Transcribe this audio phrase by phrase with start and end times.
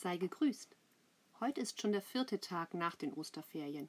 [0.00, 0.76] Sei gegrüßt.
[1.40, 3.88] Heute ist schon der vierte Tag nach den Osterferien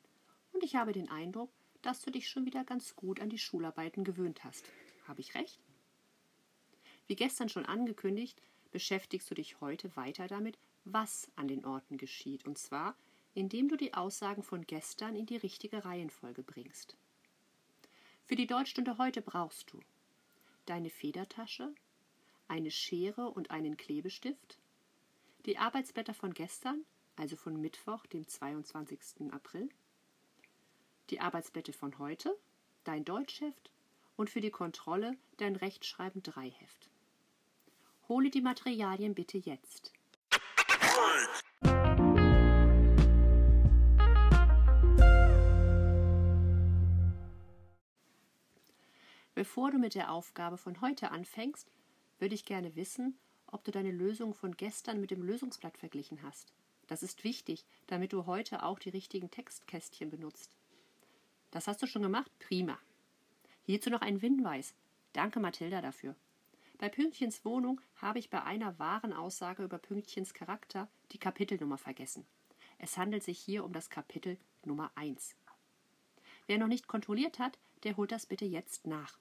[0.54, 1.51] und ich habe den Eindruck,
[1.83, 4.65] dass du dich schon wieder ganz gut an die Schularbeiten gewöhnt hast.
[5.07, 5.59] Habe ich recht?
[7.05, 8.41] Wie gestern schon angekündigt,
[8.71, 12.96] beschäftigst du dich heute weiter damit, was an den Orten geschieht, und zwar
[13.36, 16.97] indem du die Aussagen von gestern in die richtige Reihenfolge bringst.
[18.25, 19.79] Für die Deutschstunde heute brauchst du
[20.65, 21.71] deine Federtasche,
[22.47, 24.57] eine Schere und einen Klebestift,
[25.46, 26.86] die Arbeitsblätter von gestern,
[27.16, 29.32] also von Mittwoch, dem 22.
[29.32, 29.70] April,
[31.10, 32.38] die Arbeitsblätter von heute,
[32.84, 33.72] dein Deutschheft
[34.16, 36.89] und für die Kontrolle dein Rechtschreiben 3 Heft.
[38.08, 39.94] Hole die Materialien bitte jetzt.
[49.36, 51.72] Bevor du mit der Aufgabe von heute anfängst,
[52.18, 53.18] würde ich gerne wissen,
[53.52, 56.53] ob du deine Lösung von gestern mit dem Lösungsblatt verglichen hast.
[56.88, 60.52] Das ist wichtig, damit du heute auch die richtigen Textkästchen benutzt.
[61.52, 62.31] Das hast du schon gemacht?
[62.39, 62.80] Prima.
[63.64, 64.73] Hierzu noch ein Hinweis.
[65.14, 66.16] Danke, Mathilda, dafür.
[66.80, 72.25] Bei Pünktchens Wohnung habe ich bei einer wahren Aussage über Pünktchens Charakter die Kapitelnummer vergessen.
[72.78, 75.36] Es handelt sich hier um das Kapitel Nummer 1.
[76.47, 79.19] Wer noch nicht kontrolliert hat, der holt das bitte jetzt nach.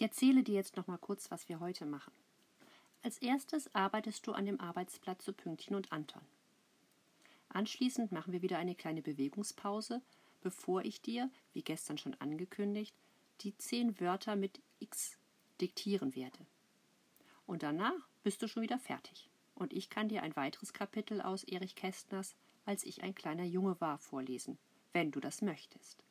[0.00, 2.14] Ich erzähle dir jetzt noch mal kurz, was wir heute machen.
[3.02, 6.22] Als erstes arbeitest du an dem Arbeitsblatt zu Pünktchen und Anton.
[7.50, 10.00] Anschließend machen wir wieder eine kleine Bewegungspause,
[10.40, 12.96] bevor ich dir, wie gestern schon angekündigt,
[13.42, 15.18] die zehn Wörter mit X
[15.60, 16.46] diktieren werde.
[17.44, 21.44] Und danach bist du schon wieder fertig und ich kann dir ein weiteres Kapitel aus
[21.44, 24.56] Erich Kästners Als ich ein kleiner Junge war vorlesen,
[24.94, 26.06] wenn du das möchtest.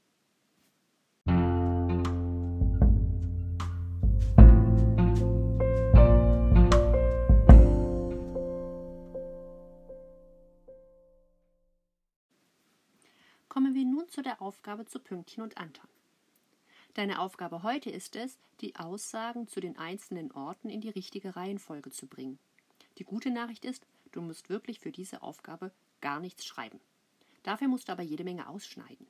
[14.09, 15.87] Zu der Aufgabe zu Pünktchen und Anton.
[16.95, 21.91] Deine Aufgabe heute ist es, die Aussagen zu den einzelnen Orten in die richtige Reihenfolge
[21.91, 22.39] zu bringen.
[22.97, 25.71] Die gute Nachricht ist, du musst wirklich für diese Aufgabe
[26.01, 26.79] gar nichts schreiben.
[27.43, 29.07] Dafür musst du aber jede Menge ausschneiden.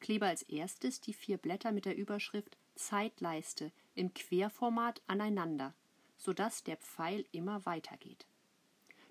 [0.00, 5.72] Klebe als erstes die vier Blätter mit der Überschrift Zeitleiste im Querformat aneinander,
[6.18, 8.26] sodass der Pfeil immer weitergeht.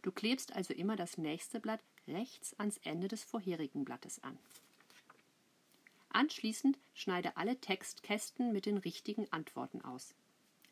[0.03, 4.37] Du klebst also immer das nächste Blatt rechts ans Ende des vorherigen Blattes an.
[6.15, 10.15] Anschließend schneide alle Textkästen mit den richtigen Antworten aus,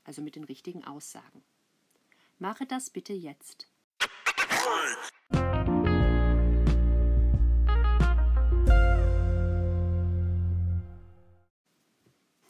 [0.06, 1.44] also mit den richtigen Aussagen.
[2.40, 3.68] Mache das bitte jetzt.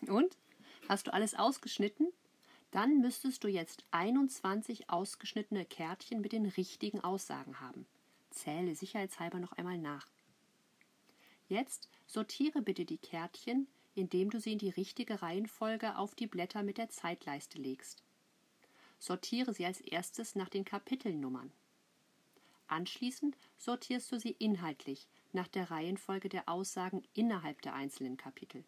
[0.05, 0.37] Und?
[0.87, 2.13] Hast du alles ausgeschnitten?
[2.69, 7.87] Dann müsstest du jetzt 21 ausgeschnittene Kärtchen mit den richtigen Aussagen haben.
[8.29, 10.05] Zähle sicherheitshalber noch einmal nach.
[11.47, 16.63] Jetzt sortiere bitte die Kärtchen, indem du sie in die richtige Reihenfolge auf die Blätter
[16.63, 18.03] mit der Zeitleiste legst
[19.03, 21.51] sortiere sie als erstes nach den Kapitelnummern.
[22.67, 28.63] Anschließend sortierst du sie inhaltlich nach der Reihenfolge der Aussagen innerhalb der einzelnen Kapitel.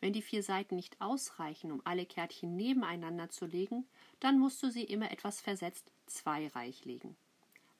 [0.00, 3.86] Wenn die vier Seiten nicht ausreichen, um alle Kärtchen nebeneinander zu legen,
[4.18, 7.16] dann musst du sie immer etwas versetzt zweireich legen.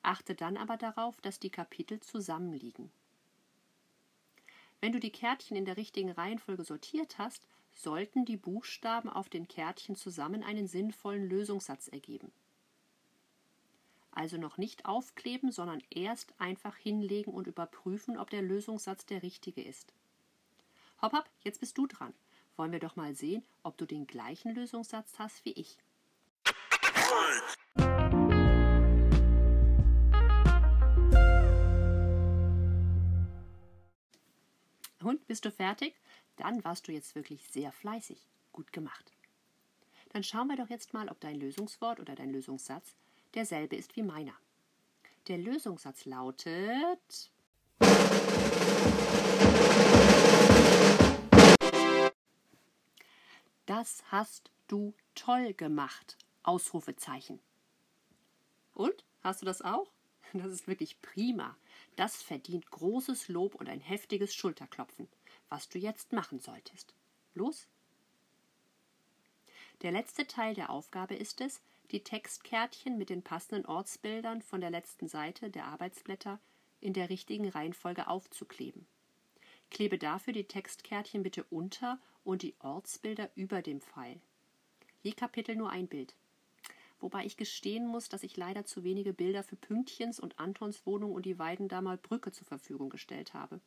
[0.01, 2.89] Achte dann aber darauf, dass die Kapitel zusammenliegen.
[4.83, 9.47] Wenn du die Kärtchen in der richtigen Reihenfolge sortiert hast, sollten die Buchstaben auf den
[9.47, 12.33] Kärtchen zusammen einen sinnvollen Lösungssatz ergeben.
[14.11, 19.63] Also noch nicht aufkleben, sondern erst einfach hinlegen und überprüfen, ob der Lösungssatz der richtige
[19.63, 19.93] ist.
[21.01, 22.13] Hopp, hopp, jetzt bist du dran.
[22.57, 25.77] Wollen wir doch mal sehen, ob du den gleichen Lösungssatz hast wie ich.
[35.13, 35.93] Und bist du fertig?
[36.37, 38.17] Dann warst du jetzt wirklich sehr fleißig.
[38.51, 39.11] Gut gemacht.
[40.09, 42.95] Dann schauen wir doch jetzt mal, ob dein Lösungswort oder dein Lösungssatz
[43.35, 44.33] derselbe ist wie meiner.
[45.27, 47.31] Der Lösungssatz lautet
[53.67, 56.17] Das hast du toll gemacht.
[56.41, 57.39] Ausrufezeichen.
[58.73, 59.05] Und?
[59.21, 59.91] Hast du das auch?
[60.41, 61.55] Das ist wirklich prima.
[61.95, 65.07] Das verdient großes Lob und ein heftiges Schulterklopfen
[65.53, 66.95] was du jetzt machen solltest.
[67.35, 67.67] Los!
[69.83, 74.71] Der letzte Teil der Aufgabe ist es, die Textkärtchen mit den passenden Ortsbildern von der
[74.71, 76.39] letzten Seite der Arbeitsblätter
[76.79, 78.87] in der richtigen Reihenfolge aufzukleben.
[79.69, 84.19] Klebe dafür die Textkärtchen bitte unter und die Ortsbilder über dem Pfeil.
[85.03, 86.15] Je Kapitel nur ein Bild.
[87.03, 91.11] Wobei ich gestehen muss, dass ich leider zu wenige Bilder für Pünktchens und Antons Wohnung
[91.11, 93.59] und die Weidendamer Brücke zur Verfügung gestellt habe.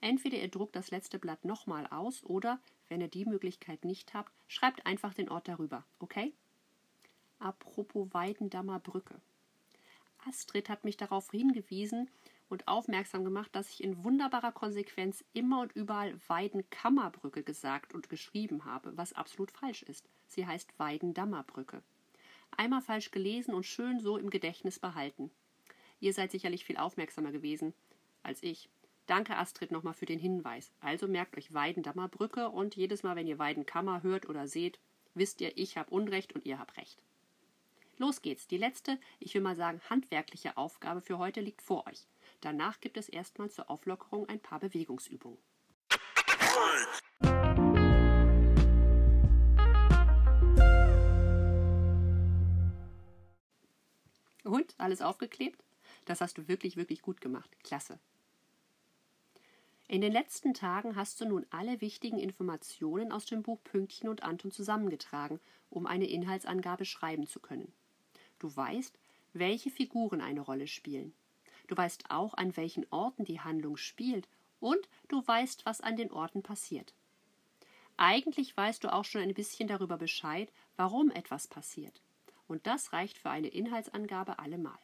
[0.00, 2.58] Entweder ihr druckt das letzte Blatt nochmal aus oder,
[2.88, 6.32] wenn ihr die Möglichkeit nicht habt, schreibt einfach den Ort darüber, okay?
[7.40, 9.20] Apropos Weidendammer Brücke.
[10.26, 12.08] Astrid hat mich darauf hingewiesen
[12.48, 18.64] und aufmerksam gemacht, dass ich in wunderbarer Konsequenz immer und überall Weidenkammerbrücke gesagt und geschrieben
[18.64, 20.08] habe, was absolut falsch ist.
[20.26, 21.82] Sie heißt Weidendammerbrücke.
[22.56, 25.30] Einmal falsch gelesen und schön so im Gedächtnis behalten.
[26.00, 27.74] Ihr seid sicherlich viel aufmerksamer gewesen
[28.22, 28.68] als ich.
[29.06, 30.70] Danke, Astrid, nochmal für den Hinweis.
[30.80, 34.78] Also merkt euch Weidendammer Brücke und jedes Mal, wenn ihr Weidenkammer hört oder seht,
[35.14, 37.02] wisst ihr, ich habe Unrecht und ihr habt Recht.
[37.98, 38.46] Los geht's.
[38.46, 42.06] Die letzte, ich will mal sagen, handwerkliche Aufgabe für heute liegt vor euch.
[42.40, 45.38] Danach gibt es erstmal zur Auflockerung ein paar Bewegungsübungen.
[54.44, 54.74] Und?
[54.78, 55.62] Alles aufgeklebt?
[56.04, 57.50] Das hast du wirklich, wirklich gut gemacht.
[57.62, 57.98] Klasse.
[59.88, 64.22] In den letzten Tagen hast du nun alle wichtigen Informationen aus dem Buch Pünktchen und
[64.22, 67.72] Anton zusammengetragen, um eine Inhaltsangabe schreiben zu können.
[68.38, 68.96] Du weißt,
[69.32, 71.12] welche Figuren eine Rolle spielen.
[71.66, 74.28] Du weißt auch, an welchen Orten die Handlung spielt
[74.60, 76.94] und du weißt, was an den Orten passiert.
[77.96, 82.00] Eigentlich weißt du auch schon ein bisschen darüber Bescheid, warum etwas passiert
[82.50, 84.78] und das reicht für eine Inhaltsangabe allemal.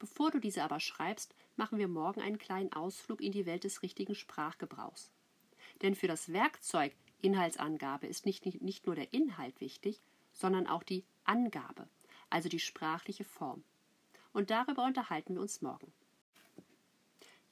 [0.00, 3.82] Bevor du diese aber schreibst, machen wir morgen einen kleinen Ausflug in die Welt des
[3.82, 5.12] richtigen Sprachgebrauchs.
[5.82, 6.92] Denn für das Werkzeug
[7.22, 10.00] Inhaltsangabe ist nicht, nicht, nicht nur der Inhalt wichtig,
[10.32, 11.88] sondern auch die Angabe,
[12.28, 13.62] also die sprachliche Form.
[14.32, 15.92] Und darüber unterhalten wir uns morgen.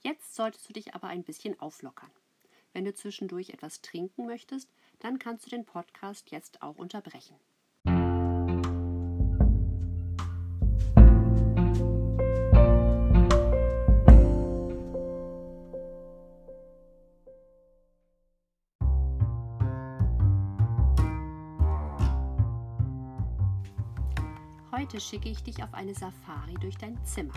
[0.00, 2.10] Jetzt solltest du dich aber ein bisschen auflockern.
[2.72, 7.36] Wenn du zwischendurch etwas trinken möchtest, dann kannst du den Podcast jetzt auch unterbrechen.
[24.82, 27.34] Heute schicke ich dich auf eine Safari durch dein Zimmer.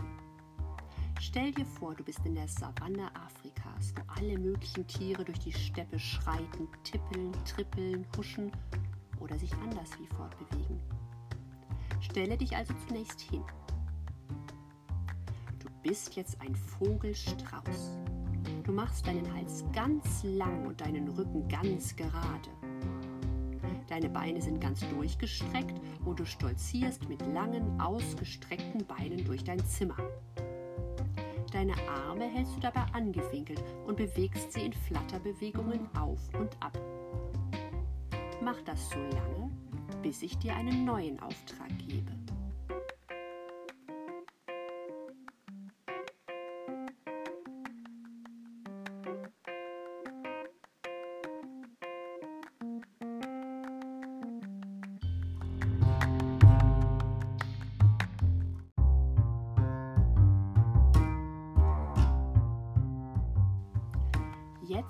[1.21, 5.53] Stell dir vor, du bist in der Savanne Afrikas, wo alle möglichen Tiere durch die
[5.53, 8.51] Steppe schreiten, tippeln, trippeln, huschen
[9.19, 10.79] oder sich anders wie fortbewegen.
[12.01, 13.43] Stelle dich also zunächst hin.
[15.59, 17.99] Du bist jetzt ein Vogelstrauß.
[18.63, 22.49] Du machst deinen Hals ganz lang und deinen Rücken ganz gerade.
[23.87, 29.97] Deine Beine sind ganz durchgestreckt und du stolzierst mit langen, ausgestreckten Beinen durch dein Zimmer.
[31.51, 36.77] Deine Arme hältst du dabei angewinkelt und bewegst sie in Flatterbewegungen auf und ab.
[38.41, 39.51] Mach das so lange,
[40.01, 41.64] bis ich dir einen neuen Auftrag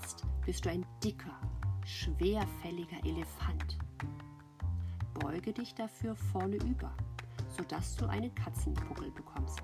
[0.01, 1.39] Jetzt bist du ein dicker,
[1.85, 3.77] schwerfälliger Elefant.
[5.13, 6.91] Beuge dich dafür vorne über,
[7.49, 9.61] sodass du einen Katzenbuckel bekommst.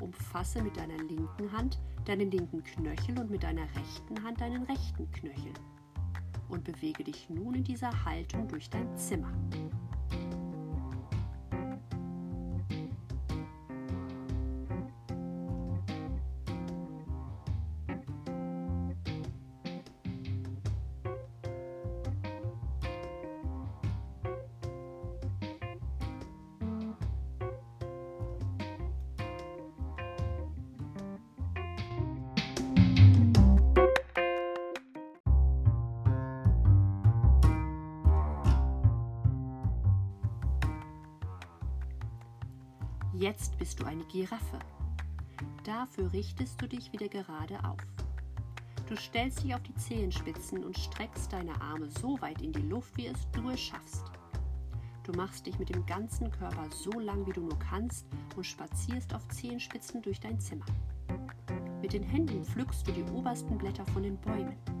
[0.00, 5.10] Umfasse mit deiner linken Hand deinen linken Knöchel und mit deiner rechten Hand deinen rechten
[5.12, 5.52] Knöchel
[6.48, 9.32] und bewege dich nun in dieser Haltung durch dein Zimmer.
[43.18, 44.60] Jetzt bist du eine Giraffe.
[45.64, 47.80] Dafür richtest du dich wieder gerade auf.
[48.88, 52.96] Du stellst dich auf die Zehenspitzen und streckst deine Arme so weit in die Luft,
[52.96, 54.04] wie es du es schaffst.
[55.02, 58.06] Du machst dich mit dem ganzen Körper so lang, wie du nur kannst
[58.36, 60.66] und spazierst auf Zehenspitzen durch dein Zimmer.
[61.82, 64.77] Mit den Händen pflückst du die obersten Blätter von den Bäumen.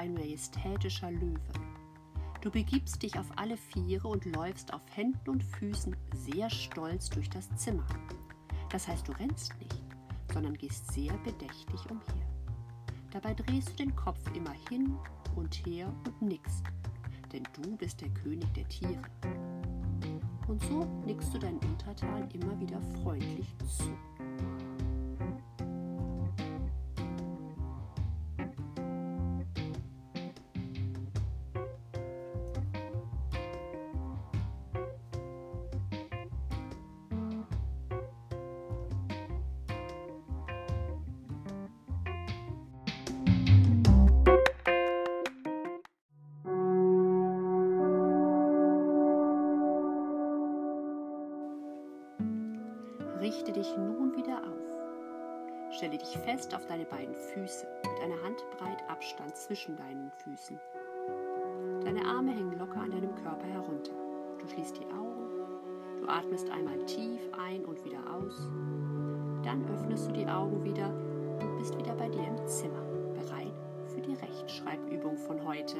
[0.00, 1.38] Ein majestätischer Löwe.
[2.40, 7.28] Du begibst dich auf alle Viere und läufst auf Händen und Füßen sehr stolz durch
[7.28, 7.84] das Zimmer.
[8.70, 9.84] Das heißt, du rennst nicht,
[10.32, 12.26] sondern gehst sehr bedächtig umher.
[13.10, 14.96] Dabei drehst du den Kopf immer hin
[15.36, 16.64] und her und nickst,
[17.30, 19.02] denn du bist der König der Tiere.
[20.48, 23.94] Und so nickst du deinen Untertanen immer wieder freundlich zu.
[66.10, 68.36] Atmest einmal tief ein und wieder aus.
[69.42, 70.88] Dann öffnest du die Augen wieder
[71.40, 72.82] und bist wieder bei dir im Zimmer,
[73.14, 73.54] bereit
[73.94, 75.76] für die Rechtschreibübung von heute.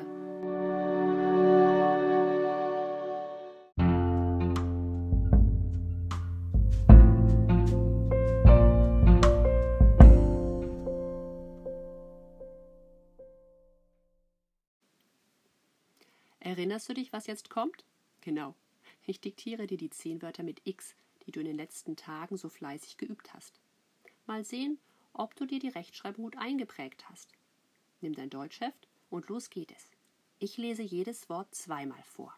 [16.39, 17.85] Erinnerst du dich, was jetzt kommt?
[18.23, 18.55] Genau.
[19.05, 20.95] Ich diktiere dir die zehn Wörter mit X,
[21.27, 23.61] die du in den letzten Tagen so fleißig geübt hast.
[24.27, 24.79] Mal sehen,
[25.13, 27.33] ob du dir die Rechtschreibung gut eingeprägt hast.
[28.01, 29.91] Nimm dein Deutschheft und los geht es.
[30.39, 32.35] Ich lese jedes Wort zweimal vor.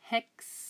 [0.00, 0.61] Hexe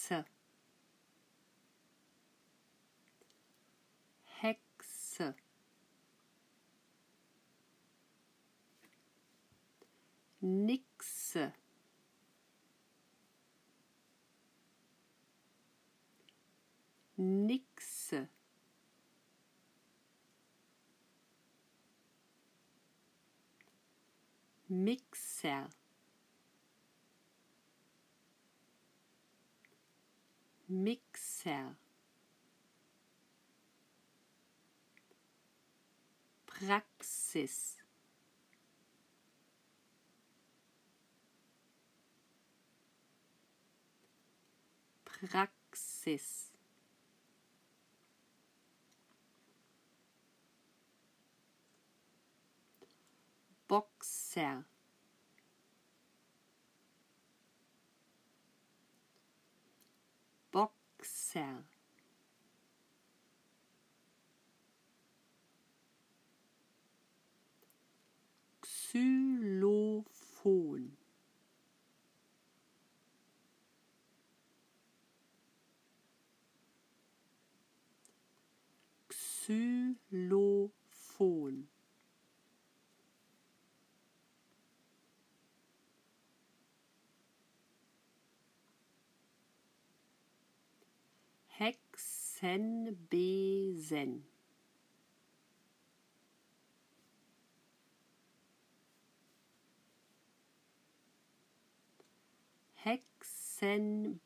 [17.18, 18.28] Nixe
[24.72, 25.68] Mixer.
[30.66, 31.76] Mixer.
[36.46, 37.76] Praxis.
[45.04, 46.51] Praxis
[53.72, 54.68] Boxer.
[60.52, 61.64] Boxer.
[68.92, 70.04] Xylophon
[80.12, 80.72] Xylophon
[91.62, 92.90] Hexenbesen
[102.74, 104.16] Hexenbesen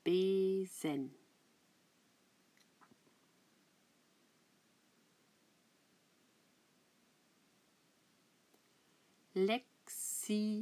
[9.34, 10.56] Lexikon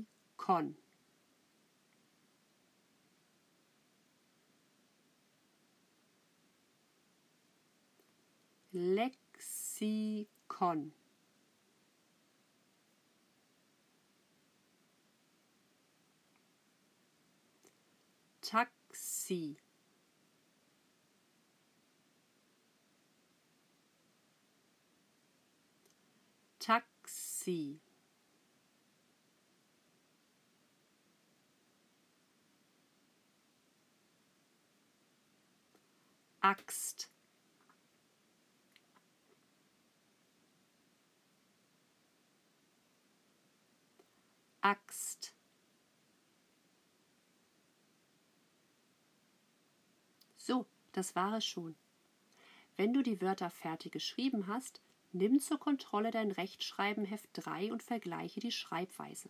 [8.74, 9.14] Lexikon
[18.42, 19.56] Taxi.
[26.58, 27.78] Taxi.
[36.42, 37.13] Axt
[44.64, 45.34] Axt
[50.38, 51.74] So, das war es schon.
[52.78, 54.80] Wenn du die Wörter fertig geschrieben hast,
[55.12, 59.28] nimm zur Kontrolle dein Rechtschreibenheft 3 und vergleiche die Schreibweise.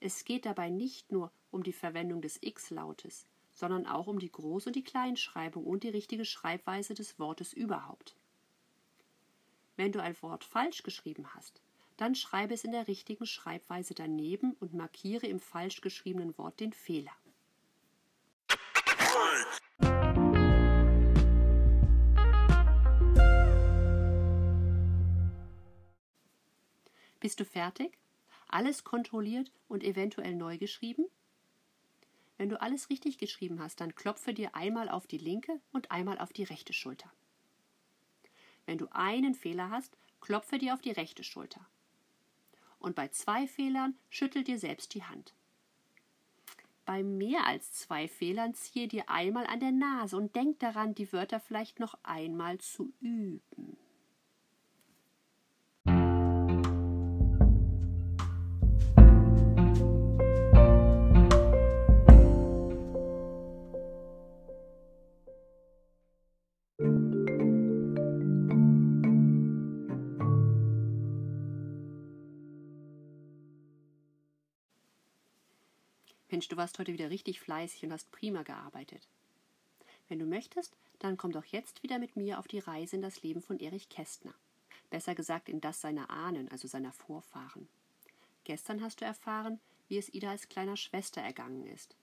[0.00, 4.66] Es geht dabei nicht nur um die Verwendung des X-Lautes, sondern auch um die Groß-
[4.66, 8.16] und die Kleinschreibung und die richtige Schreibweise des Wortes überhaupt.
[9.76, 11.62] Wenn du ein Wort falsch geschrieben hast,
[11.98, 16.72] dann schreibe es in der richtigen Schreibweise daneben und markiere im falsch geschriebenen Wort den
[16.72, 17.12] Fehler.
[27.20, 27.98] Bist du fertig?
[28.46, 31.04] Alles kontrolliert und eventuell neu geschrieben?
[32.36, 36.18] Wenn du alles richtig geschrieben hast, dann klopfe dir einmal auf die linke und einmal
[36.18, 37.12] auf die rechte Schulter.
[38.66, 41.66] Wenn du einen Fehler hast, klopfe dir auf die rechte Schulter.
[42.78, 45.34] Und bei zwei Fehlern schüttel dir selbst die Hand.
[46.84, 51.12] Bei mehr als zwei Fehlern ziehe dir einmal an der Nase und denk daran, die
[51.12, 53.76] Wörter vielleicht noch einmal zu üben.
[76.48, 79.06] Mensch, du warst heute wieder richtig fleißig und hast prima gearbeitet.
[80.08, 83.22] Wenn du möchtest, dann komm doch jetzt wieder mit mir auf die Reise in das
[83.22, 84.32] Leben von Erich Kästner.
[84.88, 87.68] Besser gesagt in das seiner Ahnen, also seiner Vorfahren.
[88.44, 91.94] Gestern hast du erfahren, wie es Ida als kleiner Schwester ergangen ist.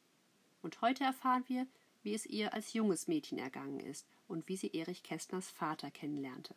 [0.62, 1.66] Und heute erfahren wir,
[2.04, 6.54] wie es ihr als junges Mädchen ergangen ist und wie sie Erich Kästners Vater kennenlernte.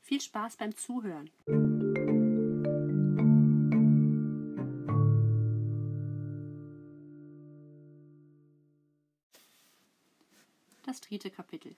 [0.00, 1.30] Viel Spaß beim Zuhören!
[11.12, 11.76] Dritte Kapitel.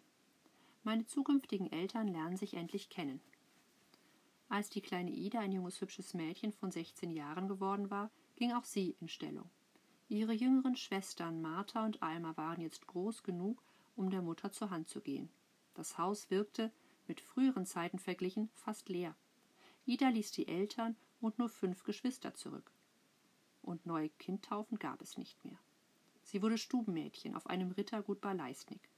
[0.85, 3.20] Meine zukünftigen Eltern lernen sich endlich kennen.
[4.49, 8.62] Als die kleine Ida ein junges hübsches Mädchen von 16 Jahren geworden war, ging auch
[8.62, 9.51] sie in Stellung.
[10.09, 13.61] Ihre jüngeren Schwestern Martha und Alma waren jetzt groß genug,
[13.97, 15.29] um der Mutter zur Hand zu gehen.
[15.75, 16.70] Das Haus wirkte,
[17.09, 19.16] mit früheren Zeiten verglichen, fast leer.
[19.85, 22.70] Ida ließ die Eltern und nur fünf Geschwister zurück.
[23.62, 25.59] Und neue Kindtaufen gab es nicht mehr.
[26.23, 28.93] Sie wurde Stubenmädchen auf einem Rittergut bei Leistnig.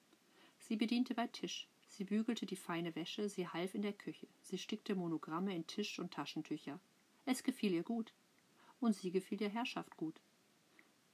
[0.68, 4.58] Sie bediente bei Tisch, sie bügelte die feine Wäsche, sie half in der Küche, sie
[4.58, 6.80] stickte Monogramme in Tisch und Taschentücher.
[7.24, 8.12] Es gefiel ihr gut.
[8.80, 10.20] Und sie gefiel der Herrschaft gut.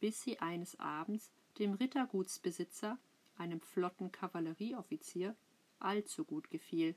[0.00, 2.98] Bis sie eines Abends dem Rittergutsbesitzer,
[3.36, 5.36] einem flotten Kavallerieoffizier,
[5.80, 6.94] allzu gut gefiel.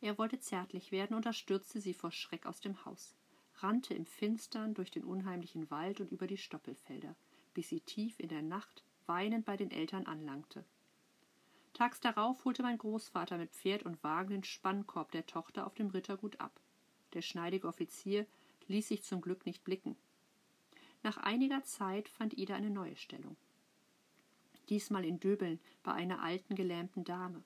[0.00, 3.14] Er wollte zärtlich werden und da stürzte sie vor Schreck aus dem Haus,
[3.56, 7.14] rannte im Finstern durch den unheimlichen Wald und über die Stoppelfelder,
[7.52, 10.64] bis sie tief in der Nacht weinend bei den Eltern anlangte.
[11.72, 15.88] Tags darauf holte mein Großvater mit Pferd und Wagen den Spannkorb der Tochter auf dem
[15.88, 16.60] Rittergut ab.
[17.14, 18.26] Der schneidige Offizier
[18.68, 19.96] ließ sich zum Glück nicht blicken.
[21.02, 23.36] Nach einiger Zeit fand Ida eine neue Stellung.
[24.68, 27.42] Diesmal in Döbeln bei einer alten gelähmten Dame.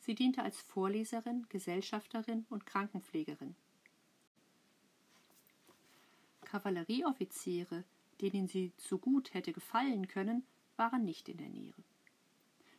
[0.00, 3.54] Sie diente als Vorleserin, Gesellschafterin und Krankenpflegerin.
[6.44, 7.84] Kavallerieoffiziere,
[8.20, 10.44] denen sie zu gut hätte gefallen können,
[10.76, 11.74] waren nicht in der Nähe.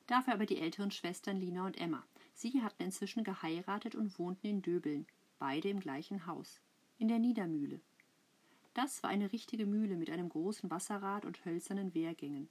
[0.08, 2.04] Dafür aber die älteren Schwestern Lina und Emma.
[2.34, 5.08] Sie hatten inzwischen geheiratet und wohnten in Döbeln,
[5.40, 6.60] beide im gleichen Haus,
[6.98, 7.80] in der Niedermühle.
[8.74, 12.50] Das war eine richtige Mühle mit einem großen Wasserrad und hölzernen Wehrgängen.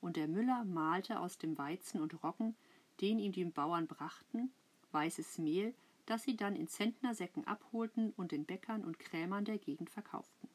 [0.00, 2.54] Und der Müller mahlte aus dem Weizen und Roggen,
[3.00, 4.52] den ihm die Bauern brachten,
[4.92, 5.74] weißes Mehl,
[6.06, 10.48] das sie dann in Zentnersäcken abholten und den Bäckern und Krämern der Gegend verkauften.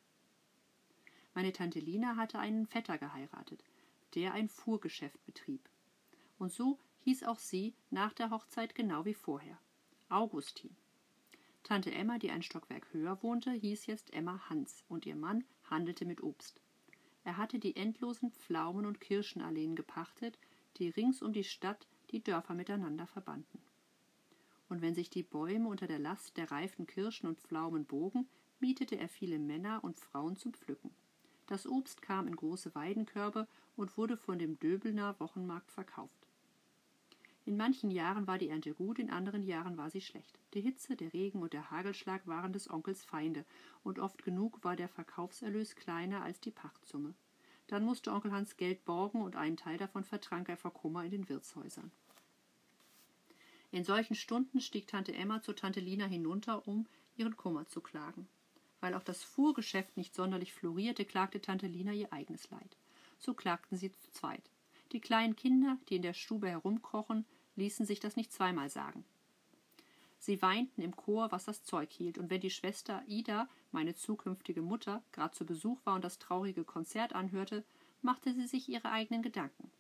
[1.34, 3.64] Meine Tante Lina hatte einen Vetter geheiratet,
[4.14, 5.68] der ein Fuhrgeschäft betrieb
[6.40, 9.60] und so hieß auch sie nach der Hochzeit genau wie vorher
[10.10, 10.76] Augustin.
[11.64, 16.06] Tante Emma, die ein Stockwerk höher wohnte, hieß jetzt Emma Hans, und ihr Mann handelte
[16.06, 16.62] mit Obst.
[17.24, 20.40] Er hatte die endlosen Pflaumen- und Kirschenalleen gepachtet,
[20.78, 23.62] die rings um die Stadt die Dörfer miteinander verbanden.
[24.68, 28.28] Und wenn sich die Bäume unter der Last der reifen Kirschen und Pflaumen bogen,
[28.60, 30.92] mietete er viele Männer und Frauen zum Pflücken.
[31.48, 36.19] Das Obst kam in große Weidenkörbe und wurde von dem Döbelner Wochenmarkt verkauft.
[37.50, 40.38] In manchen Jahren war die Ernte gut, in anderen Jahren war sie schlecht.
[40.54, 43.44] Die Hitze, der Regen und der Hagelschlag waren des Onkels Feinde,
[43.84, 47.16] und oft genug war der Verkaufserlös kleiner als die Pachtsumme.
[47.66, 51.10] Dann musste Onkel Hans Geld borgen und einen Teil davon vertrank er vor Kummer in
[51.10, 51.90] den Wirtshäusern.
[53.72, 56.86] In solchen Stunden stieg Tante Emma zu Tante Lina hinunter, um
[57.18, 58.28] ihren Kummer zu klagen.
[58.80, 62.78] Weil auch das Fuhrgeschäft nicht sonderlich florierte, klagte Tante Lina ihr eigenes Leid.
[63.18, 64.52] So klagten sie zu zweit.
[64.92, 67.26] Die kleinen Kinder, die in der Stube herumkrochen,
[67.60, 69.06] ließen sich das nicht zweimal sagen.
[70.18, 74.62] Sie weinten im Chor, was das Zeug hielt, und wenn die Schwester Ida, meine zukünftige
[74.62, 77.64] Mutter, gerade zu Besuch war und das traurige Konzert anhörte,
[78.02, 79.72] machte sie sich ihre eigenen Gedanken.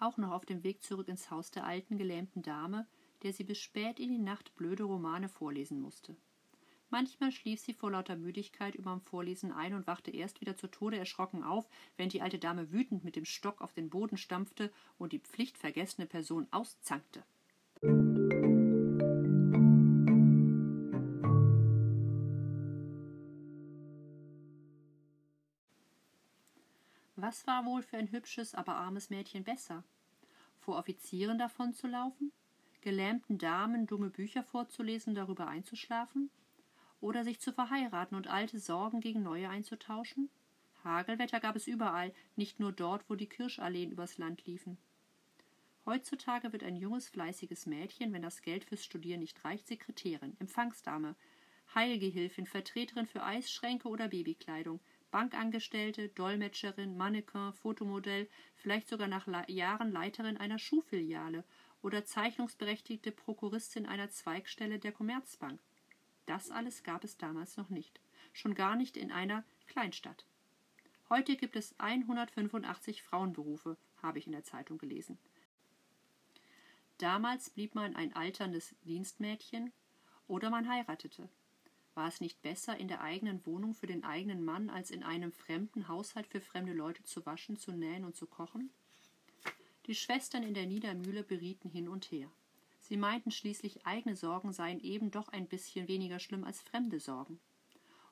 [0.00, 2.86] Auch noch auf dem Weg zurück ins Haus der alten, gelähmten Dame,
[3.22, 6.16] der sie bis spät in die Nacht blöde Romane vorlesen musste.
[6.90, 10.96] Manchmal schlief sie vor lauter Müdigkeit überm Vorlesen ein und wachte erst wieder zu Tode
[10.96, 15.12] erschrocken auf, wenn die alte Dame wütend mit dem Stock auf den Boden stampfte und
[15.12, 17.22] die pflichtvergessene Person auszankte.
[27.16, 29.84] Was war wohl für ein hübsches, aber armes Mädchen besser?
[30.60, 32.32] Vor Offizieren davonzulaufen?
[32.80, 36.30] Gelähmten Damen dumme Bücher vorzulesen, darüber einzuschlafen?
[37.00, 40.30] Oder sich zu verheiraten und alte Sorgen gegen neue einzutauschen?
[40.84, 44.78] Hagelwetter gab es überall, nicht nur dort, wo die Kirschalleen übers Land liefen.
[45.86, 51.14] Heutzutage wird ein junges, fleißiges Mädchen, wenn das Geld fürs Studieren nicht reicht, Sekretärin, Empfangsdame,
[51.74, 54.80] Heilgehilfin, Vertreterin für Eisschränke oder Babykleidung,
[55.10, 61.44] Bankangestellte, Dolmetscherin, Mannequin, Fotomodell, vielleicht sogar nach Jahren Leiterin einer Schuhfiliale
[61.80, 65.60] oder zeichnungsberechtigte Prokuristin einer Zweigstelle der Commerzbank.
[66.28, 68.00] Das alles gab es damals noch nicht,
[68.34, 70.26] schon gar nicht in einer Kleinstadt.
[71.08, 75.16] Heute gibt es 185 Frauenberufe, habe ich in der Zeitung gelesen.
[76.98, 79.72] Damals blieb man ein alterndes Dienstmädchen
[80.26, 81.30] oder man heiratete.
[81.94, 85.32] War es nicht besser, in der eigenen Wohnung für den eigenen Mann, als in einem
[85.32, 88.68] fremden Haushalt für fremde Leute zu waschen, zu nähen und zu kochen?
[89.86, 92.30] Die Schwestern in der Niedermühle berieten hin und her.
[92.88, 97.38] Sie meinten schließlich, eigene Sorgen seien eben doch ein bisschen weniger schlimm als fremde Sorgen.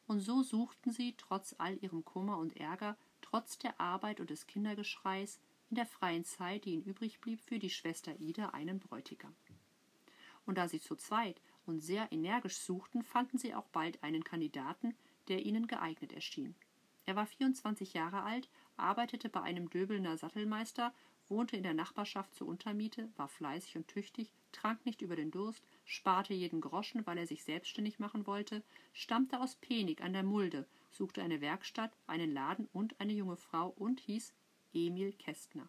[0.06, 4.46] Und so suchten sie, trotz all ihrem Kummer und Ärger, trotz der Arbeit und des
[4.46, 9.34] Kindergeschreis, in der freien Zeit, die ihnen übrig blieb, für die Schwester Ida einen Bräutigam.
[10.44, 14.94] Und da sie zu zweit und sehr energisch suchten, fanden sie auch bald einen Kandidaten,
[15.28, 16.54] der ihnen geeignet erschien.
[17.06, 20.92] Er war 24 Jahre alt, arbeitete bei einem Döbelner Sattelmeister,
[21.28, 25.62] wohnte in der Nachbarschaft zur Untermiete, war fleißig und tüchtig, trank nicht über den Durst,
[25.84, 30.66] sparte jeden Groschen, weil er sich selbstständig machen wollte, stammte aus Penig an der Mulde,
[30.90, 34.32] suchte eine Werkstatt, einen Laden und eine junge Frau und hieß
[34.72, 35.68] Emil Kästner.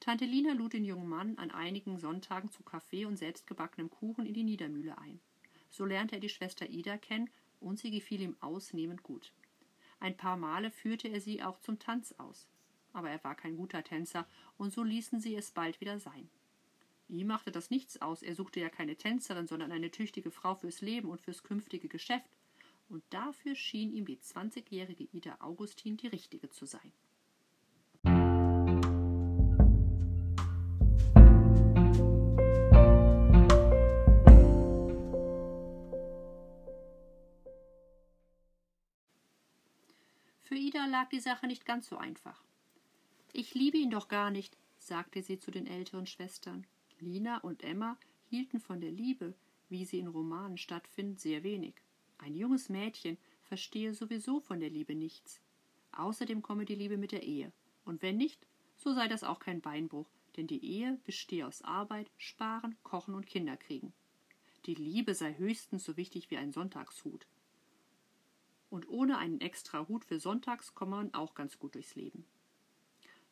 [0.00, 4.34] Tante Lina lud den jungen Mann an einigen Sonntagen zu Kaffee und selbstgebackenem Kuchen in
[4.34, 5.20] die Niedermühle ein.
[5.68, 7.30] So lernte er die Schwester Ida kennen
[7.60, 9.32] und sie gefiel ihm ausnehmend gut.
[10.00, 12.48] Ein paar Male führte er sie auch zum Tanz aus.
[12.92, 16.28] Aber er war kein guter Tänzer und so ließen sie es bald wieder sein.
[17.10, 20.80] Ihm machte das nichts aus, er suchte ja keine Tänzerin, sondern eine tüchtige Frau fürs
[20.80, 22.30] Leben und fürs künftige Geschäft.
[22.88, 26.92] Und dafür schien ihm die zwanzigjährige Ida Augustin die richtige zu sein.
[40.70, 42.44] Ida lag die Sache nicht ganz so einfach.
[43.32, 46.64] Ich liebe ihn doch gar nicht, sagte sie zu den älteren Schwestern.
[47.00, 47.96] Lina und Emma
[48.28, 49.34] hielten von der Liebe,
[49.68, 51.74] wie sie in Romanen stattfindet, sehr wenig.
[52.18, 55.40] Ein junges Mädchen verstehe sowieso von der Liebe nichts.
[55.92, 57.52] Außerdem komme die Liebe mit der Ehe.
[57.84, 62.10] Und wenn nicht, so sei das auch kein Beinbruch, denn die Ehe bestehe aus Arbeit,
[62.16, 63.92] Sparen, Kochen und Kinderkriegen.
[64.66, 67.26] Die Liebe sei höchstens so wichtig wie ein Sonntagshut
[68.70, 72.24] und ohne einen extra Hut für Sonntags kommt man auch ganz gut durchs Leben.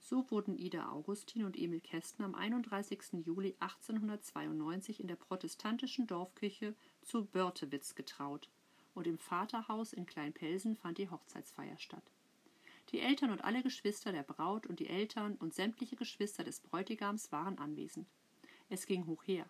[0.00, 3.24] So wurden Ida Augustin und Emil Kästner am 31.
[3.24, 8.48] Juli 1892 in der protestantischen Dorfkirche zu Börtewitz getraut
[8.94, 12.02] und im Vaterhaus in Kleinpelsen fand die Hochzeitsfeier statt.
[12.90, 17.30] Die Eltern und alle Geschwister der Braut und die Eltern und sämtliche Geschwister des Bräutigams
[17.32, 18.08] waren anwesend.
[18.70, 19.46] Es ging hoch her.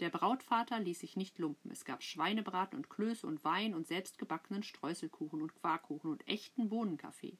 [0.00, 1.70] Der Brautvater ließ sich nicht lumpen.
[1.70, 7.38] Es gab Schweinebraten und Klöße und Wein und selbstgebackenen Streuselkuchen und Quarkkuchen und echten Bohnenkaffee.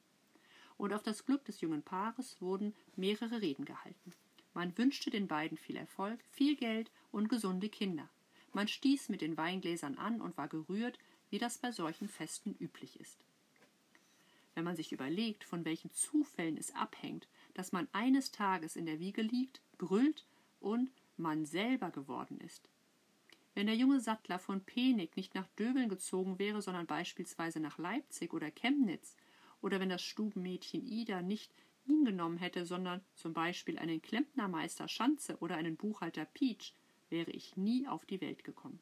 [0.77, 4.13] Und auf das Glück des jungen Paares wurden mehrere Reden gehalten.
[4.53, 8.09] Man wünschte den beiden viel Erfolg, viel Geld und gesunde Kinder.
[8.53, 10.99] Man stieß mit den Weingläsern an und war gerührt,
[11.31, 13.17] wie das bei solchen Festen üblich ist.
[14.53, 18.99] Wenn man sich überlegt, von welchen Zufällen es abhängt, dass man eines Tages in der
[18.99, 20.25] Wiege liegt, brüllt
[20.59, 22.69] und Mann selber geworden ist.
[23.55, 28.33] Wenn der junge Sattler von Penig nicht nach Döbeln gezogen wäre, sondern beispielsweise nach Leipzig
[28.33, 29.15] oder Chemnitz,
[29.63, 31.51] oder wenn das Stubenmädchen Ida nicht
[31.85, 36.73] ihn genommen hätte, sondern zum Beispiel einen Klempnermeister Schanze oder einen Buchhalter Pietsch,
[37.09, 38.79] wäre ich nie auf die Welt gekommen.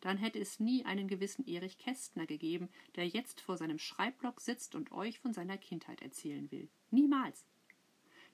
[0.00, 4.74] Dann hätte es nie einen gewissen Erich Kästner gegeben, der jetzt vor seinem Schreibblock sitzt
[4.74, 6.68] und euch von seiner Kindheit erzählen will.
[6.90, 7.46] Niemals.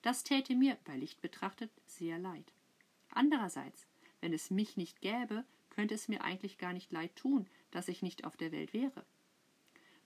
[0.03, 2.53] Das täte mir, bei Licht betrachtet, sehr leid.
[3.11, 3.87] Andererseits,
[4.21, 8.03] wenn es mich nicht gäbe, könnte es mir eigentlich gar nicht leid tun, dass ich
[8.03, 9.05] nicht auf der Welt wäre.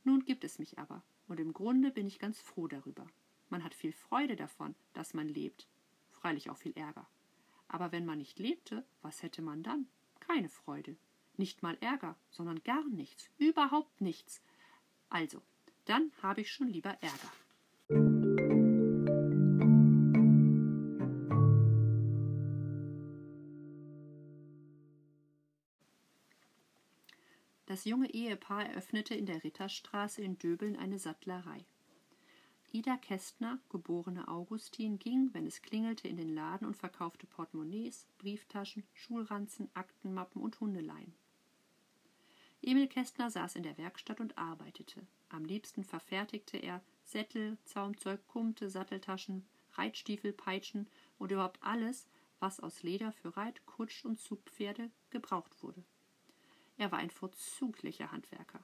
[0.05, 3.07] Nun gibt es mich aber, Und im Grunde bin ich ganz froh darüber.
[3.49, 5.69] Man hat viel Freude davon, dass man lebt.
[6.11, 7.09] Freilich auch viel Ärger.
[7.69, 9.87] Aber wenn man nicht lebte, was hätte man dann?
[10.21, 10.97] Keine Freude.
[11.37, 13.31] Nicht mal Ärger, sondern gar nichts.
[13.39, 14.43] Überhaupt nichts.
[15.09, 15.43] Also,
[15.87, 17.33] dann habe ich schon lieber Ärger.
[27.83, 31.65] Das junge Ehepaar eröffnete in der Ritterstraße in Döbeln eine Sattlerei.
[32.71, 38.85] Ida Kästner, geborene Augustin, ging, wenn es klingelte, in den Laden und verkaufte Portemonnaies, Brieftaschen,
[38.95, 41.13] Schulranzen, Aktenmappen und Hundeleien.
[42.63, 45.05] Emil Kästner saß in der Werkstatt und arbeitete.
[45.29, 52.07] Am liebsten verfertigte er Sättel, Zaumzeug, Kumte, Satteltaschen, Reitstiefel, Peitschen und überhaupt alles,
[52.39, 55.83] was aus Leder für Reit-, Kutsch- und Zugpferde gebraucht wurde.
[56.83, 58.59] Er war ein vorzüglicher Handwerker.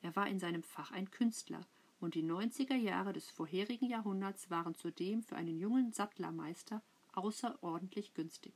[0.00, 1.60] Er war in seinem Fach ein Künstler,
[2.00, 6.80] und die 90er Jahre des vorherigen Jahrhunderts waren zudem für einen jungen Sattlermeister
[7.12, 8.54] außerordentlich günstig.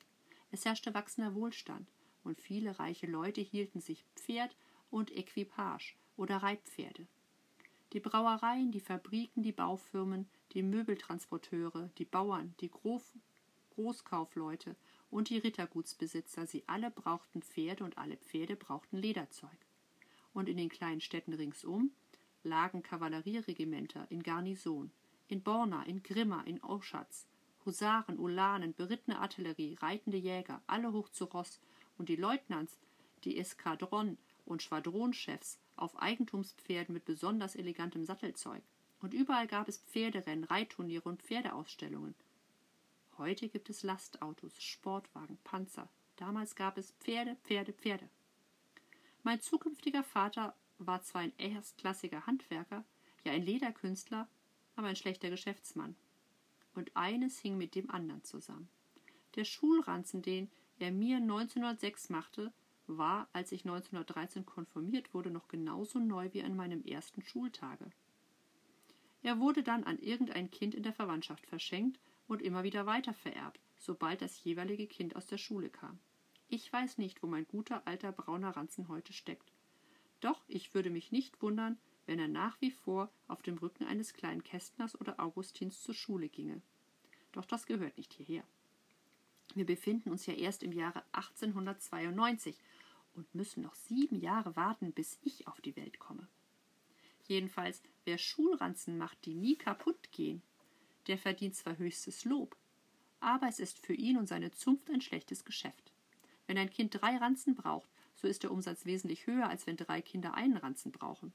[0.52, 1.86] Es herrschte wachsender Wohlstand,
[2.22, 4.56] und viele reiche Leute hielten sich Pferd
[4.90, 7.06] und Equipage oder Reitpferde.
[7.92, 13.12] Die Brauereien, die Fabriken, die Baufirmen, die Möbeltransporteure, die Bauern, die Groß
[13.74, 14.76] Großkaufleute
[15.14, 19.56] und die Rittergutsbesitzer, sie alle brauchten Pferde und alle Pferde brauchten Lederzeug.
[20.32, 21.92] Und in den kleinen Städten ringsum
[22.42, 24.90] lagen Kavallerieregimenter in Garnison,
[25.28, 27.28] in Borna, in Grimma, in Oschatz,
[27.64, 31.60] Husaren, Ulanen, berittene Artillerie, reitende Jäger, alle hoch zu Ross,
[31.96, 32.76] und die Leutnants,
[33.22, 38.64] die Eskadron- und Schwadronchefs auf Eigentumspferden mit besonders elegantem Sattelzeug.
[39.00, 42.16] Und überall gab es Pferderennen, Reitturniere und Pferdeausstellungen.
[43.16, 45.88] Heute gibt es Lastautos, Sportwagen, Panzer.
[46.16, 48.08] Damals gab es Pferde, Pferde, Pferde.
[49.22, 52.84] Mein zukünftiger Vater war zwar ein erstklassiger Handwerker,
[53.22, 54.28] ja ein Lederkünstler,
[54.74, 55.94] aber ein schlechter Geschäftsmann.
[56.74, 58.68] Und eines hing mit dem anderen zusammen.
[59.36, 60.50] Der Schulranzen, den
[60.80, 62.52] er mir 1906 machte,
[62.88, 67.90] war, als ich 1913 konfirmiert wurde, noch genauso neu wie an meinem ersten Schultage.
[69.22, 74.22] Er wurde dann an irgendein Kind in der Verwandtschaft verschenkt und immer wieder weitervererbt, sobald
[74.22, 75.98] das jeweilige Kind aus der Schule kam.
[76.48, 79.52] Ich weiß nicht, wo mein guter alter brauner Ranzen heute steckt.
[80.20, 84.14] Doch ich würde mich nicht wundern, wenn er nach wie vor auf dem Rücken eines
[84.14, 86.60] kleinen Kästners oder Augustins zur Schule ginge.
[87.32, 88.44] Doch das gehört nicht hierher.
[89.54, 92.58] Wir befinden uns ja erst im Jahre 1892
[93.14, 96.26] und müssen noch sieben Jahre warten, bis ich auf die Welt komme.
[97.26, 100.42] Jedenfalls, wer Schulranzen macht, die nie kaputt gehen,
[101.06, 102.56] der verdient zwar höchstes Lob,
[103.20, 105.92] aber es ist für ihn und seine Zunft ein schlechtes Geschäft.
[106.46, 110.02] Wenn ein Kind drei Ranzen braucht, so ist der Umsatz wesentlich höher, als wenn drei
[110.02, 111.32] Kinder einen Ranzen brauchen.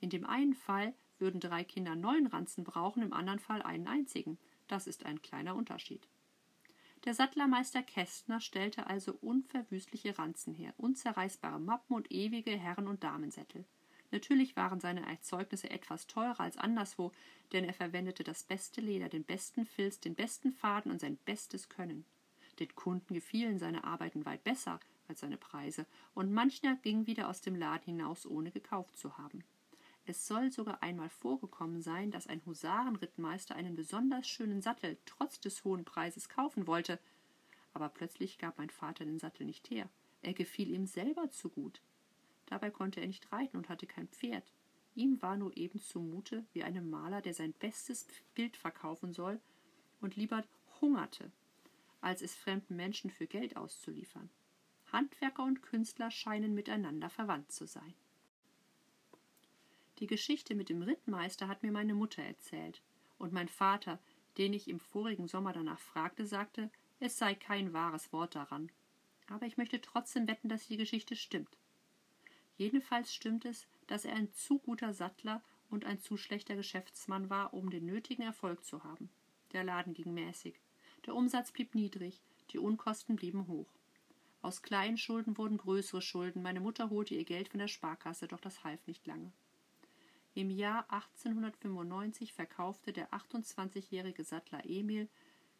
[0.00, 4.38] In dem einen Fall würden drei Kinder neun Ranzen brauchen, im anderen Fall einen einzigen.
[4.68, 6.08] Das ist ein kleiner Unterschied.
[7.04, 13.64] Der Sattlermeister Kästner stellte also unverwüstliche Ranzen her, unzerreißbare Mappen und ewige Herren- und Damensättel.
[14.10, 17.12] Natürlich waren seine Erzeugnisse etwas teurer als anderswo,
[17.52, 21.68] denn er verwendete das beste Leder, den besten Filz, den besten Faden und sein bestes
[21.68, 22.04] Können.
[22.58, 27.40] Den Kunden gefielen seine Arbeiten weit besser als seine Preise, und mancher ging wieder aus
[27.40, 29.44] dem Laden hinaus, ohne gekauft zu haben.
[30.04, 35.64] Es soll sogar einmal vorgekommen sein, dass ein Husarenrittmeister einen besonders schönen Sattel trotz des
[35.64, 36.98] hohen Preises kaufen wollte.
[37.74, 39.90] Aber plötzlich gab mein Vater den Sattel nicht her.
[40.22, 41.82] Er gefiel ihm selber zu gut.
[42.48, 44.52] Dabei konnte er nicht reiten und hatte kein Pferd.
[44.94, 49.40] Ihm war nur eben zumute wie einem Maler, der sein bestes Bild verkaufen soll
[50.00, 50.42] und lieber
[50.80, 51.30] hungerte,
[52.00, 54.30] als es fremden Menschen für Geld auszuliefern.
[54.90, 57.94] Handwerker und Künstler scheinen miteinander verwandt zu sein.
[59.98, 62.82] Die Geschichte mit dem Rittmeister hat mir meine Mutter erzählt,
[63.18, 63.98] und mein Vater,
[64.38, 68.70] den ich im vorigen Sommer danach fragte, sagte, es sei kein wahres Wort daran.
[69.26, 71.57] Aber ich möchte trotzdem wetten, dass die Geschichte stimmt.
[72.58, 77.54] Jedenfalls stimmt es, dass er ein zu guter Sattler und ein zu schlechter Geschäftsmann war,
[77.54, 79.08] um den nötigen Erfolg zu haben.
[79.52, 80.54] Der Laden ging mäßig.
[81.06, 83.68] Der Umsatz blieb niedrig, die Unkosten blieben hoch.
[84.42, 86.42] Aus kleinen Schulden wurden größere Schulden.
[86.42, 89.32] Meine Mutter holte ihr Geld von der Sparkasse, doch das half nicht lange.
[90.34, 95.08] Im Jahr 1895 verkaufte der 28-jährige Sattler Emil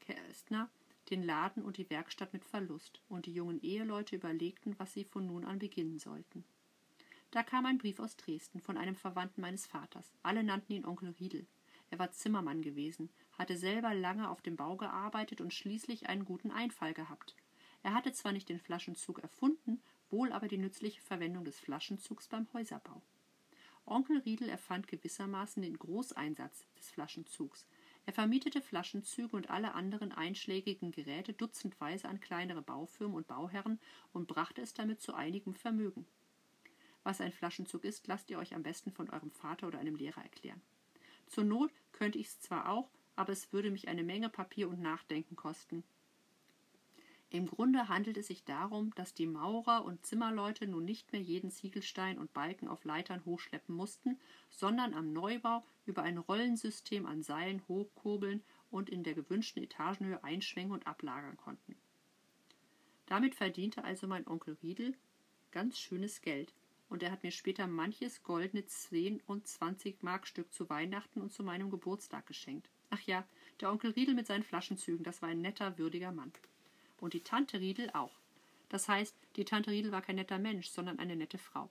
[0.01, 0.69] Kästner
[1.11, 5.27] den Laden und die Werkstatt mit Verlust, und die jungen Eheleute überlegten, was sie von
[5.27, 6.45] nun an beginnen sollten.
[7.31, 10.11] Da kam ein Brief aus Dresden von einem Verwandten meines Vaters.
[10.23, 11.47] Alle nannten ihn Onkel Riedel.
[11.91, 16.51] Er war Zimmermann gewesen, hatte selber lange auf dem Bau gearbeitet und schließlich einen guten
[16.51, 17.37] Einfall gehabt.
[17.83, 22.51] Er hatte zwar nicht den Flaschenzug erfunden, wohl aber die nützliche Verwendung des Flaschenzugs beim
[22.55, 23.03] Häuserbau.
[23.85, 27.67] Onkel Riedel erfand gewissermaßen den Großeinsatz des Flaschenzugs.
[28.07, 33.79] Er vermietete Flaschenzüge und alle anderen einschlägigen Geräte dutzendweise an kleinere Baufirmen und Bauherren
[34.13, 36.07] und brachte es damit zu einigem Vermögen.
[37.09, 40.23] Was ein Flaschenzug ist, lasst ihr euch am besten von eurem Vater oder einem Lehrer
[40.23, 40.61] erklären.
[41.27, 44.83] Zur Not könnte ich es zwar auch, aber es würde mich eine Menge Papier und
[44.83, 45.85] Nachdenken kosten.
[47.31, 51.51] Im Grunde handelt es sich darum, dass die Maurer und Zimmerleute nun nicht mehr jeden
[51.51, 57.67] Ziegelstein und Balken auf Leitern hochschleppen mussten, sondern am Neubau über ein Rollensystem an Seilen
[57.69, 61.75] hochkurbeln und in der gewünschten Etagenhöhe einschwenken und ablagern konnten.
[63.07, 64.95] Damit verdiente also mein Onkel Riedel
[65.51, 66.53] ganz schönes Geld,
[66.89, 71.43] und er hat mir später manches goldene 10 und 20 Markstück zu Weihnachten und zu
[71.43, 72.71] meinem Geburtstag geschenkt.
[72.91, 73.27] Ach ja,
[73.61, 76.33] der Onkel Riedel mit seinen Flaschenzügen, das war ein netter, würdiger Mann.
[77.01, 78.19] Und die Tante Riedel auch.
[78.69, 81.71] Das heißt, die Tante Riedel war kein netter Mensch, sondern eine nette Frau.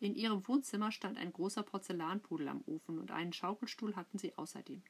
[0.00, 4.82] In ihrem Wohnzimmer stand ein großer Porzellanpudel am Ofen und einen Schaukelstuhl hatten sie außerdem.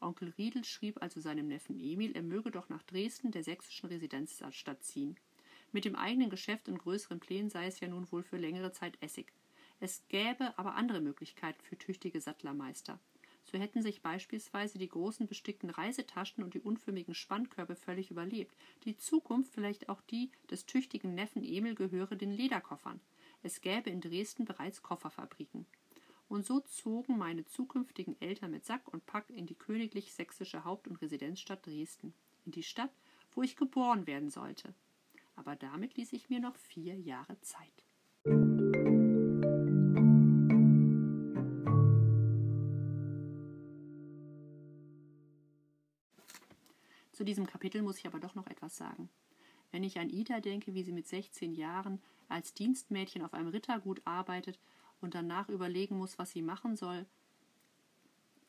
[0.00, 4.84] Onkel Riedel schrieb also seinem Neffen Emil, er möge doch nach Dresden, der sächsischen Residenzstadt,
[4.84, 5.16] ziehen.
[5.74, 8.96] Mit dem eigenen Geschäft und größeren Plänen sei es ja nun wohl für längere Zeit
[9.02, 9.32] Essig.
[9.80, 13.00] Es gäbe aber andere Möglichkeiten für tüchtige Sattlermeister.
[13.42, 18.56] So hätten sich beispielsweise die großen bestickten Reisetaschen und die unförmigen Spannkörbe völlig überlebt.
[18.84, 23.00] Die Zukunft, vielleicht auch die des tüchtigen Neffen Emil, gehöre den Lederkoffern.
[23.42, 25.66] Es gäbe in Dresden bereits Kofferfabriken.
[26.28, 31.02] Und so zogen meine zukünftigen Eltern mit Sack und Pack in die königlich-sächsische Haupt- und
[31.02, 32.14] Residenzstadt Dresden,
[32.46, 32.92] in die Stadt,
[33.32, 34.72] wo ich geboren werden sollte
[35.36, 37.84] aber damit ließ ich mir noch vier Jahre Zeit.
[47.12, 49.08] Zu diesem Kapitel muss ich aber doch noch etwas sagen.
[49.70, 54.02] Wenn ich an Ida denke, wie sie mit 16 Jahren als Dienstmädchen auf einem Rittergut
[54.04, 54.58] arbeitet
[55.00, 57.06] und danach überlegen muss, was sie machen soll,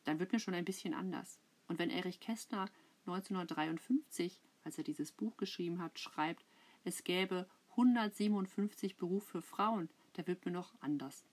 [0.04, 1.39] dann wird mir schon ein bisschen anders.
[1.67, 2.69] Und wenn Erich Kästner
[3.06, 6.45] 1953, als er dieses Buch geschrieben hat, schreibt,
[6.86, 11.26] es gäbe 157 Berufe für Frauen, da wird mir noch anders.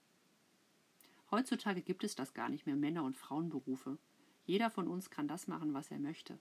[1.29, 3.97] Heutzutage gibt es das gar nicht mehr, Männer- und Frauenberufe.
[4.45, 6.39] Jeder von uns kann das machen, was er möchte.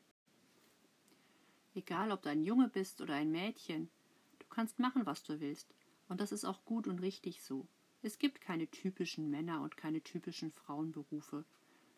[1.74, 3.90] Egal, ob du ein Junge bist oder ein Mädchen,
[4.38, 5.74] du kannst machen, was du willst.
[6.08, 7.68] Und das ist auch gut und richtig so.
[8.02, 11.44] Es gibt keine typischen Männer- und keine typischen Frauenberufe,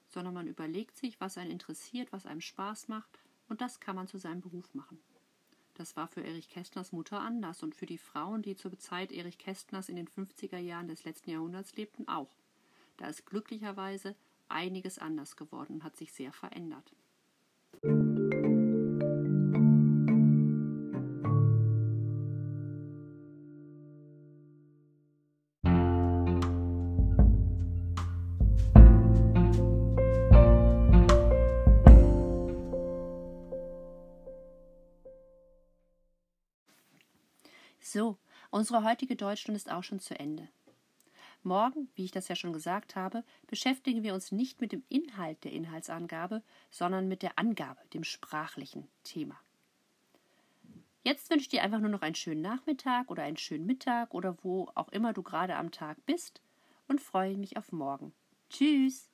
[0.08, 4.08] sondern man überlegt sich, was einen interessiert, was einem Spaß macht, und das kann man
[4.08, 4.98] zu seinem Beruf machen.
[5.74, 9.38] Das war für Erich Kästners Mutter anders und für die Frauen, die zur Zeit Erich
[9.38, 12.30] Kästners in den 50er Jahren des letzten Jahrhunderts lebten, auch.
[12.96, 14.14] Da ist glücklicherweise
[14.48, 16.94] einiges anders geworden und hat sich sehr verändert.
[37.94, 38.18] So,
[38.50, 40.48] unsere heutige Deutschstunde ist auch schon zu Ende.
[41.44, 45.44] Morgen, wie ich das ja schon gesagt habe, beschäftigen wir uns nicht mit dem Inhalt
[45.44, 49.38] der Inhaltsangabe, sondern mit der Angabe, dem sprachlichen Thema.
[51.04, 54.38] Jetzt wünsche ich dir einfach nur noch einen schönen Nachmittag oder einen schönen Mittag oder
[54.42, 56.42] wo auch immer du gerade am Tag bist
[56.88, 58.12] und freue mich auf morgen.
[58.50, 59.13] Tschüss!